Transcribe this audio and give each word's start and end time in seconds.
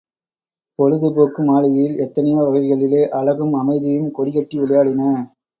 பொழுதுபோக்கு 0.79 1.41
மாளிகையில் 1.43 1.99
எத்தனையோ 1.99 2.39
வகைகளிலே 2.39 3.03
அழகும் 3.19 3.53
அமைதியும் 3.53 4.11
கொடிகட்டி 4.11 4.57
விளையாடின. 4.57 5.03